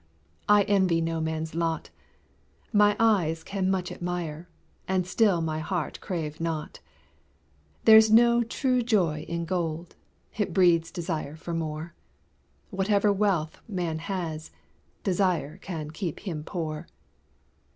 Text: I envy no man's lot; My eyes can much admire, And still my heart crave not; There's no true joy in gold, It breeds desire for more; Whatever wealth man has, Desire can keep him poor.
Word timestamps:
I 0.49 0.63
envy 0.63 0.99
no 0.99 1.21
man's 1.21 1.53
lot; 1.53 1.91
My 2.73 2.95
eyes 2.99 3.43
can 3.43 3.69
much 3.69 3.91
admire, 3.91 4.49
And 4.87 5.05
still 5.05 5.41
my 5.41 5.59
heart 5.59 6.01
crave 6.01 6.41
not; 6.41 6.79
There's 7.85 8.09
no 8.09 8.41
true 8.41 8.81
joy 8.81 9.25
in 9.29 9.45
gold, 9.45 9.95
It 10.39 10.55
breeds 10.55 10.89
desire 10.89 11.35
for 11.35 11.53
more; 11.53 11.93
Whatever 12.71 13.13
wealth 13.13 13.61
man 13.67 13.99
has, 13.99 14.49
Desire 15.03 15.57
can 15.57 15.91
keep 15.91 16.21
him 16.21 16.43
poor. 16.43 16.87